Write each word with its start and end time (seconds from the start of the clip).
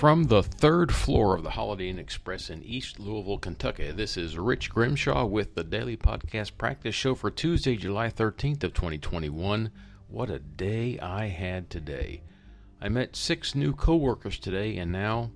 From 0.00 0.24
the 0.24 0.42
third 0.42 0.94
floor 0.94 1.36
of 1.36 1.42
the 1.42 1.50
Holiday 1.50 1.90
Inn 1.90 1.98
Express 1.98 2.48
in 2.48 2.62
East 2.62 2.98
Louisville, 2.98 3.36
Kentucky, 3.36 3.90
this 3.90 4.16
is 4.16 4.38
Rich 4.38 4.70
Grimshaw 4.70 5.26
with 5.26 5.54
the 5.54 5.62
Daily 5.62 5.94
Podcast 5.94 6.52
Practice 6.56 6.94
Show 6.94 7.14
for 7.14 7.30
Tuesday, 7.30 7.76
July 7.76 8.08
13th 8.08 8.64
of 8.64 8.72
2021. 8.72 9.70
What 10.08 10.30
a 10.30 10.38
day 10.38 10.98
I 11.00 11.26
had 11.26 11.68
today. 11.68 12.22
I 12.80 12.88
met 12.88 13.14
six 13.14 13.54
new 13.54 13.74
coworkers 13.74 14.38
today 14.38 14.78
and 14.78 14.90
now 14.90 15.32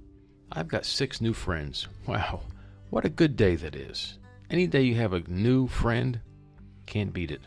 I've 0.50 0.68
got 0.68 0.86
six 0.86 1.20
new 1.20 1.34
friends. 1.34 1.86
Wow, 2.06 2.40
what 2.88 3.04
a 3.04 3.10
good 3.10 3.36
day 3.36 3.56
that 3.56 3.76
is. 3.76 4.18
Any 4.48 4.66
day 4.66 4.80
you 4.80 4.94
have 4.94 5.12
a 5.12 5.28
new 5.28 5.68
friend, 5.68 6.20
can't 6.86 7.12
beat 7.12 7.30
it. 7.30 7.42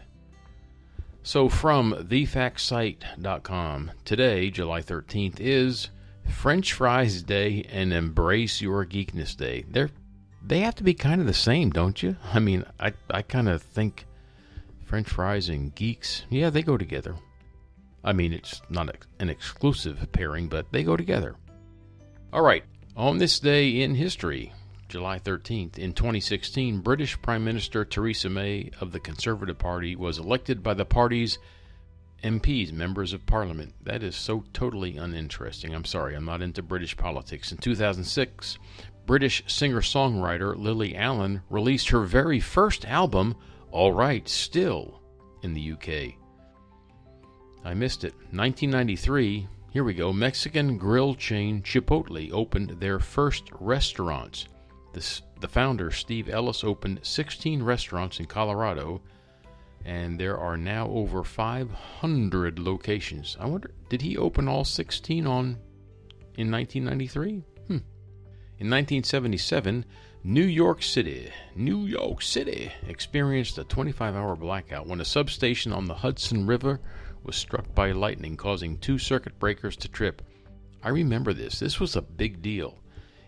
So, 1.24 1.50
from 1.50 1.94
thefactsite.com, 1.94 3.92
today, 4.06 4.52
July 4.52 4.84
13th, 4.84 5.40
is 5.40 5.90
French 6.30 6.74
Fries 6.74 7.24
Day 7.24 7.66
and 7.70 7.92
Embrace 7.92 8.62
Your 8.62 8.86
Geekness 8.86 9.36
Day. 9.36 9.66
They're 9.70 9.90
they 10.46 10.60
have 10.60 10.76
to 10.76 10.84
be 10.84 10.94
kind 10.94 11.20
of 11.20 11.28
the 11.28 11.34
same, 11.34 11.72
don't 11.72 12.02
you? 12.02 12.16
I 12.34 12.40
mean, 12.40 12.64
I 12.80 12.94
I 13.10 13.22
kind 13.22 13.50
of 13.50 13.62
think 13.62 14.06
French 14.86 15.10
fries 15.10 15.50
and 15.50 15.76
geeks, 15.76 16.24
yeah, 16.30 16.50
they 16.50 16.62
go 16.62 16.78
together. 16.78 17.16
I 18.04 18.14
mean, 18.14 18.32
it's 18.32 18.62
not 18.70 18.96
an 19.20 19.30
exclusive 19.30 20.08
pairing, 20.14 20.48
but 20.48 20.72
they 20.72 20.84
go 20.84 20.96
together. 20.96 21.36
All 22.32 22.42
right, 22.42 22.64
on 22.96 23.18
this 23.18 23.40
day 23.40 23.82
in 23.82 23.96
history, 23.96 24.54
July 24.88 25.20
13th, 25.20 25.78
in 25.78 25.92
2016, 25.92 26.80
British 26.80 27.22
Prime 27.22 27.44
Minister 27.44 27.84
Theresa 27.84 28.30
May 28.30 28.72
of 28.80 28.94
the 28.94 29.00
Conservative 29.02 29.58
Party 29.58 29.98
was 29.98 30.20
elected 30.20 30.64
by 30.64 30.74
the 30.74 30.86
party's 30.86 31.38
MPs, 32.24 32.72
members 32.72 33.14
of 33.14 33.26
parliament. 33.26 33.74
That 33.84 34.04
is 34.04 34.16
so 34.16 34.44
totally 34.54 34.98
uninteresting. 34.98 35.74
I'm 35.74 35.86
sorry, 35.86 36.16
I'm 36.16 36.26
not 36.26 36.42
into 36.42 36.62
British 36.62 36.98
politics. 36.98 37.52
In 37.52 37.58
2006, 37.58 38.58
British 39.06 39.44
singer 39.48 39.82
songwriter 39.82 40.56
Lily 40.58 40.96
Allen 40.96 41.42
released 41.50 41.90
her 41.90 42.04
very 42.04 42.40
first 42.40 42.86
album, 42.86 43.36
Alright, 43.72 44.28
Still, 44.28 45.02
in 45.44 45.54
the 45.54 45.72
UK. 45.74 46.16
I 47.64 47.74
missed 47.74 48.04
it. 48.04 48.14
1993, 48.32 49.48
here 49.72 49.84
we 49.84 49.94
go. 49.94 50.12
Mexican 50.12 50.78
grill 50.78 51.14
chain 51.16 51.62
Chipotle 51.62 52.32
opened 52.32 52.72
their 52.80 53.00
first 53.00 53.44
restaurants. 53.60 54.48
The 54.94 55.48
founder, 55.48 55.92
Steve 55.92 56.30
Ells, 56.30 56.64
opened 56.64 57.02
16 57.04 57.62
restaurants 57.62 58.20
in 58.20 58.26
Colorado 58.26 59.02
and 59.86 60.20
there 60.20 60.38
are 60.38 60.58
now 60.58 60.88
over 60.88 61.24
500 61.24 62.60
locations. 62.60 63.38
I 63.40 63.46
wonder, 63.46 63.72
did 63.90 64.02
he 64.02 64.18
open 64.18 64.48
all 64.48 64.66
16 64.66 65.26
on 65.26 65.58
in 66.36 66.52
1993? 66.52 67.44
Hmm. 67.68 67.78
In 68.60 68.70
1977, 68.70 69.86
New 70.24 70.44
York 70.44 70.84
City, 70.84 71.32
New 71.56 71.86
York 71.86 72.22
City 72.22 72.72
experienced 72.88 73.58
a 73.58 73.64
25-hour 73.64 74.36
blackout 74.36 74.88
when 74.88 75.00
a 75.00 75.06
substation 75.06 75.72
on 75.72 75.86
the 75.86 75.94
Hudson 75.94 76.46
River 76.46 76.82
was 77.24 77.36
struck 77.36 77.74
by 77.74 77.92
lightning, 77.92 78.36
causing 78.36 78.78
two 78.78 78.98
circuit 78.98 79.38
breakers 79.40 79.78
to 79.78 79.88
trip. 79.88 80.22
I 80.84 80.90
remember 80.90 81.34
this. 81.34 81.60
This 81.60 81.80
was 81.80 81.96
a 81.96 82.02
big 82.02 82.42
deal. 82.42 82.80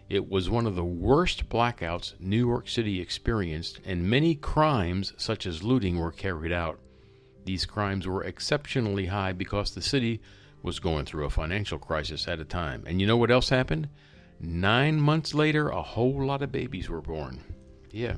It 0.09 0.27
was 0.27 0.49
one 0.49 0.65
of 0.65 0.75
the 0.75 0.83
worst 0.83 1.49
blackouts 1.49 2.19
New 2.19 2.47
York 2.47 2.67
City 2.67 2.99
experienced, 2.99 3.79
and 3.85 4.09
many 4.09 4.33
crimes, 4.33 5.13
such 5.17 5.45
as 5.45 5.61
looting, 5.61 5.99
were 5.99 6.11
carried 6.11 6.51
out. 6.51 6.79
These 7.45 7.67
crimes 7.67 8.07
were 8.07 8.23
exceptionally 8.23 9.05
high 9.05 9.33
because 9.33 9.71
the 9.71 9.83
city 9.83 10.19
was 10.63 10.79
going 10.79 11.05
through 11.05 11.25
a 11.25 11.29
financial 11.29 11.77
crisis 11.77 12.27
at 12.27 12.39
a 12.39 12.45
time. 12.45 12.83
And 12.87 12.99
you 12.99 13.05
know 13.05 13.17
what 13.17 13.29
else 13.29 13.49
happened? 13.49 13.87
Nine 14.39 14.99
months 14.99 15.35
later, 15.35 15.69
a 15.69 15.81
whole 15.81 16.25
lot 16.25 16.41
of 16.41 16.51
babies 16.51 16.89
were 16.89 17.01
born. 17.01 17.43
Yeah. 17.91 18.15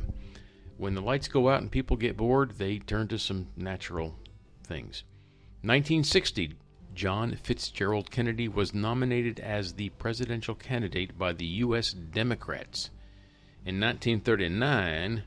When 0.77 0.95
the 0.95 1.01
lights 1.01 1.27
go 1.27 1.49
out 1.49 1.61
and 1.61 1.69
people 1.69 1.97
get 1.97 2.15
bored, 2.15 2.51
they 2.57 2.79
turn 2.79 3.09
to 3.09 3.19
some 3.19 3.47
natural 3.57 4.15
things. 4.63 5.03
1960, 5.61 6.53
John 6.93 7.35
Fitzgerald 7.35 8.11
Kennedy 8.11 8.47
was 8.47 8.73
nominated 8.73 9.39
as 9.39 9.73
the 9.73 9.89
presidential 9.89 10.55
candidate 10.55 11.17
by 11.17 11.33
the 11.33 11.45
U.S. 11.45 11.93
Democrats. 11.93 12.89
In 13.65 13.79
1939, 13.79 15.23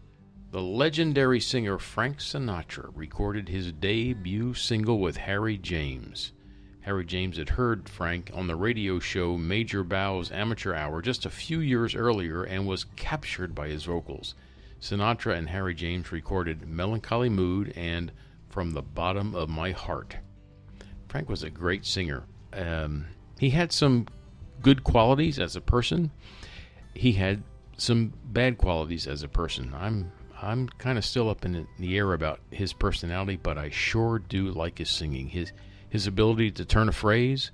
the 0.51 0.63
legendary 0.63 1.41
singer 1.41 1.79
Frank 1.79 2.19
Sinatra 2.19 2.91
recorded 2.95 3.49
his 3.49 3.73
debut 3.73 4.55
single 4.55 5.01
with 5.01 5.17
Harry 5.17 5.57
James. 5.57 6.33
Harry 6.83 7.05
James 7.05 7.39
had 7.39 7.49
heard 7.49 7.89
Frank 7.89 8.31
on 8.35 8.47
the 8.47 8.57
radio 8.57 8.99
show 8.99 9.39
Major 9.39 9.83
Bowes' 9.83 10.31
Amateur 10.31 10.75
Hour 10.75 11.01
just 11.01 11.25
a 11.25 11.31
few 11.31 11.61
years 11.61 11.95
earlier 11.95 12.45
and 12.45 12.67
was 12.67 12.85
captured 12.95 13.55
by 13.55 13.69
his 13.69 13.85
vocals. 13.85 14.35
Sinatra 14.81 15.35
and 15.35 15.49
Harry 15.49 15.75
James 15.75 16.13
recorded 16.13 16.69
Melancholy 16.69 17.31
Mood 17.31 17.73
and 17.75 18.13
From 18.51 18.73
the 18.73 18.83
Bottom 18.83 19.35
of 19.35 19.49
My 19.49 19.71
Heart. 19.71 20.19
Frank 21.15 21.29
was 21.29 21.45
a 21.45 21.51
great 21.51 21.87
singer. 21.87 22.25
Um, 22.53 23.07
he 23.39 23.51
had 23.51 23.71
some 23.71 24.09
good 24.63 24.83
qualities 24.83 25.39
as 25.39 25.55
a 25.55 25.61
person. 25.61 26.11
He 26.93 27.13
had 27.13 27.41
some 27.77 28.13
bad 28.33 28.59
qualities 28.59 29.07
as 29.07 29.23
a 29.23 29.29
person. 29.29 29.73
I'm 29.79 30.11
I'm 30.43 30.69
kind 30.71 30.99
of 30.99 31.05
still 31.05 31.31
up 31.31 31.45
in 31.45 31.69
the 31.79 31.97
air 31.97 32.15
about 32.15 32.41
his 32.51 32.73
personality, 32.73 33.39
but 33.41 33.57
I 33.57 33.71
sure 33.71 34.19
do 34.19 34.49
like 34.49 34.79
his 34.79 34.91
singing. 34.91 35.29
His 35.29 35.53
his 35.89 36.09
ability 36.09 36.51
to 36.51 36.65
turn 36.65 36.89
a 36.89 36.93
phrase, 36.93 37.53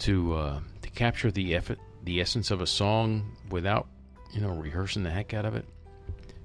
to 0.00 0.34
uh, 0.34 0.60
to 0.82 0.90
capture 0.90 1.30
the 1.30 1.54
effort, 1.54 1.78
the 2.04 2.20
essence 2.20 2.50
of 2.50 2.60
a 2.60 2.66
song 2.66 3.38
without 3.48 3.88
you 4.32 4.42
know 4.42 4.50
rehearsing 4.50 5.02
the 5.02 5.10
heck 5.10 5.32
out 5.32 5.46
of 5.46 5.56
it. 5.56 5.64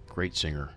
Great 0.08 0.38
singer. 0.38 0.72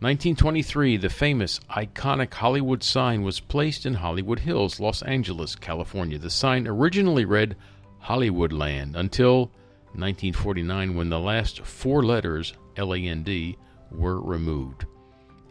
1923, 0.00 0.96
the 0.96 1.08
famous, 1.08 1.58
iconic 1.70 2.32
Hollywood 2.32 2.84
sign 2.84 3.22
was 3.22 3.40
placed 3.40 3.84
in 3.84 3.94
Hollywood 3.94 4.38
Hills, 4.38 4.78
Los 4.78 5.02
Angeles, 5.02 5.56
California. 5.56 6.18
The 6.18 6.30
sign 6.30 6.68
originally 6.68 7.24
read 7.24 7.56
Hollywoodland 8.04 8.94
until 8.94 9.50
1949 9.94 10.94
when 10.94 11.08
the 11.08 11.18
last 11.18 11.62
four 11.62 12.04
letters, 12.04 12.54
LAND, 12.76 13.56
were 13.90 14.20
removed. 14.20 14.84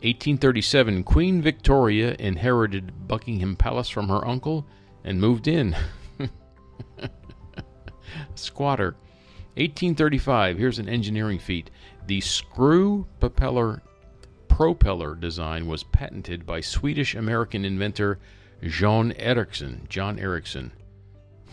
1837, 0.04 1.04
Queen 1.04 1.42
Victoria 1.42 2.16
inherited 2.18 3.06
Buckingham 3.06 3.58
Palace 3.58 3.90
from 3.90 4.08
her 4.08 4.26
uncle 4.26 4.66
and 5.04 5.20
moved 5.20 5.50
in. 5.50 5.76
Squatter. 8.36 8.96
1835, 9.58 10.58
here's 10.58 10.80
an 10.80 10.88
engineering 10.88 11.40
feat. 11.40 11.70
The 12.06 12.22
screw 12.22 13.06
propeller 13.20 13.82
propeller 14.58 15.14
design 15.14 15.68
was 15.68 15.84
patented 15.84 16.44
by 16.44 16.60
Swedish 16.60 17.14
American 17.14 17.64
inventor 17.64 18.18
John 18.64 19.12
Ericsson. 19.12 19.86
John 19.88 20.18
Ericsson. 20.18 20.72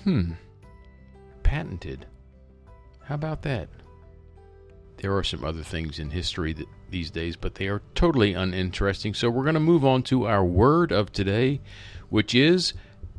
Hmm. 0.04 0.32
Patented. 1.42 2.06
How 3.02 3.16
about 3.16 3.42
that? 3.42 3.68
There 4.96 5.14
are 5.14 5.22
some 5.22 5.44
other 5.44 5.62
things 5.62 5.98
in 5.98 6.08
history 6.08 6.54
that, 6.54 6.66
these 6.88 7.10
days, 7.10 7.36
but 7.36 7.56
they 7.56 7.68
are 7.68 7.82
totally 7.94 8.32
uninteresting. 8.32 9.12
So 9.12 9.28
we're 9.28 9.42
going 9.42 9.52
to 9.52 9.60
move 9.60 9.84
on 9.84 10.02
to 10.04 10.26
our 10.26 10.42
word 10.42 10.90
of 10.90 11.12
today, 11.12 11.60
which 12.08 12.34
is 12.34 12.72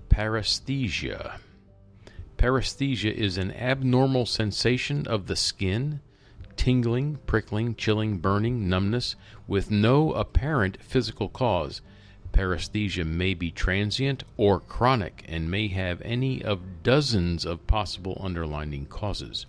paresthesia. 0.09 1.37
Paresthesia 2.39 3.13
is 3.13 3.37
an 3.37 3.51
abnormal 3.51 4.25
sensation 4.25 5.05
of 5.05 5.27
the 5.27 5.35
skin 5.35 5.99
tingling, 6.55 7.17
prickling, 7.25 7.75
chilling, 7.75 8.17
burning, 8.17 8.67
numbness, 8.69 9.15
with 9.47 9.71
no 9.71 10.13
apparent 10.13 10.81
physical 10.81 11.29
cause. 11.29 11.81
Paresthesia 12.31 13.05
may 13.05 13.33
be 13.33 13.51
transient 13.51 14.23
or 14.35 14.59
chronic 14.59 15.23
and 15.27 15.49
may 15.49 15.67
have 15.69 16.01
any 16.01 16.43
of 16.43 16.83
dozens 16.83 17.45
of 17.45 17.65
possible 17.67 18.17
underlying 18.21 18.85
causes. 18.87 19.45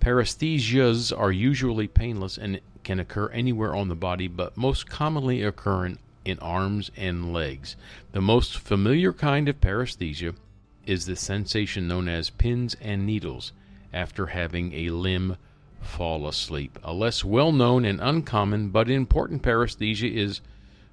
Paresthesias 0.00 1.12
are 1.16 1.32
usually 1.32 1.86
painless 1.86 2.38
and 2.38 2.60
can 2.84 2.98
occur 2.98 3.28
anywhere 3.30 3.74
on 3.74 3.88
the 3.88 3.94
body, 3.94 4.28
but 4.28 4.56
most 4.56 4.88
commonly 4.88 5.42
occur 5.42 5.86
in, 5.86 5.98
in 6.24 6.38
arms 6.38 6.90
and 6.96 7.32
legs. 7.32 7.76
The 8.12 8.20
most 8.20 8.58
familiar 8.58 9.12
kind 9.12 9.48
of 9.48 9.60
paresthesia 9.60 10.34
is 10.86 11.06
the 11.06 11.16
sensation 11.16 11.86
known 11.86 12.08
as 12.08 12.30
pins 12.30 12.76
and 12.80 13.06
needles 13.06 13.52
after 13.92 14.26
having 14.26 14.72
a 14.72 14.90
limb 14.90 15.36
fall 15.80 16.28
asleep. 16.28 16.78
A 16.82 16.92
less 16.92 17.24
well 17.24 17.52
known 17.52 17.84
and 17.84 18.00
uncommon 18.00 18.68
but 18.70 18.90
important 18.90 19.42
paresthesia 19.42 20.12
is 20.14 20.40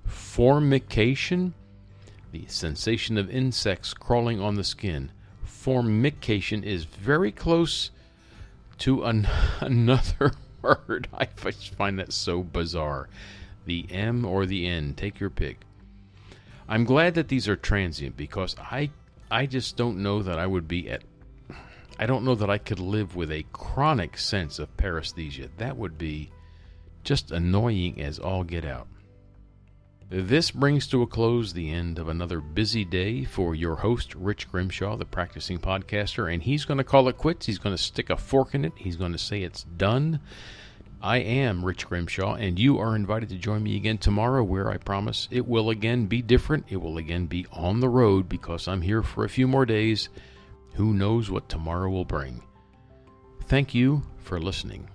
formication, 0.05 1.53
the 2.31 2.45
sensation 2.47 3.17
of 3.17 3.29
insects 3.29 3.93
crawling 3.93 4.39
on 4.41 4.55
the 4.55 4.63
skin. 4.63 5.11
Formication 5.43 6.63
is 6.63 6.85
very 6.85 7.31
close 7.31 7.91
to 8.79 9.03
an- 9.03 9.27
another 9.59 10.33
word. 10.61 11.07
I 11.13 11.25
find 11.25 11.99
that 11.99 12.13
so 12.13 12.43
bizarre. 12.43 13.09
The 13.65 13.85
M 13.91 14.25
or 14.25 14.45
the 14.45 14.65
N, 14.65 14.93
take 14.95 15.19
your 15.19 15.29
pick. 15.29 15.59
I'm 16.69 16.83
glad 16.83 17.15
that 17.15 17.27
these 17.27 17.47
are 17.47 17.55
transient 17.55 18.17
because 18.17 18.55
I 18.59 18.89
I 19.29 19.45
just 19.45 19.75
don't 19.75 20.01
know 20.01 20.23
that 20.23 20.39
I 20.39 20.47
would 20.47 20.67
be 20.67 20.89
at 20.89 21.03
I 21.99 22.05
don't 22.05 22.23
know 22.23 22.35
that 22.35 22.49
I 22.49 22.59
could 22.59 22.79
live 22.79 23.15
with 23.15 23.31
a 23.31 23.45
chronic 23.51 24.17
sense 24.17 24.59
of 24.59 24.75
paresthesia. 24.77 25.49
That 25.57 25.77
would 25.77 25.97
be 25.97 26.31
just 27.03 27.31
annoying 27.31 28.01
as 28.01 28.19
all 28.19 28.43
get 28.43 28.65
out. 28.65 28.87
This 30.09 30.51
brings 30.51 30.87
to 30.87 31.01
a 31.01 31.07
close 31.07 31.51
the 31.51 31.69
end 31.69 31.99
of 31.99 32.07
another 32.07 32.39
busy 32.39 32.85
day 32.85 33.25
for 33.25 33.55
your 33.55 33.75
host, 33.75 34.15
Rich 34.15 34.49
Grimshaw, 34.49 34.95
the 34.95 35.05
practicing 35.05 35.57
podcaster, 35.57 36.33
and 36.33 36.41
he's 36.41 36.63
going 36.63 36.77
to 36.77 36.83
call 36.83 37.09
it 37.09 37.17
quits. 37.17 37.45
He's 37.45 37.57
going 37.57 37.75
to 37.75 37.81
stick 37.81 38.09
a 38.09 38.15
fork 38.15 38.55
in 38.55 38.63
it. 38.63 38.71
He's 38.77 38.95
going 38.95 39.11
to 39.11 39.17
say 39.17 39.41
it's 39.41 39.63
done. 39.63 40.21
I 41.01 41.17
am 41.17 41.65
Rich 41.65 41.87
Grimshaw, 41.87 42.35
and 42.35 42.57
you 42.57 42.79
are 42.79 42.95
invited 42.95 43.29
to 43.29 43.35
join 43.35 43.63
me 43.63 43.75
again 43.75 43.97
tomorrow, 43.97 44.43
where 44.43 44.69
I 44.69 44.77
promise 44.77 45.27
it 45.29 45.45
will 45.45 45.69
again 45.69 46.05
be 46.05 46.21
different. 46.21 46.65
It 46.69 46.77
will 46.77 46.97
again 46.97 47.25
be 47.25 47.45
on 47.51 47.81
the 47.81 47.89
road 47.89 48.29
because 48.29 48.67
I'm 48.67 48.83
here 48.83 49.03
for 49.03 49.25
a 49.25 49.29
few 49.29 49.47
more 49.47 49.65
days. 49.65 50.07
Who 50.77 50.93
knows 50.93 51.31
what 51.31 51.49
tomorrow 51.49 51.89
will 51.89 52.05
bring? 52.05 52.43
Thank 53.47 53.73
you 53.73 54.03
for 54.19 54.39
listening. 54.39 54.87